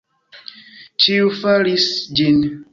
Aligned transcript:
Ĉiuj 1.05 1.29
faris 1.43 1.89
ĝin. 2.21 2.45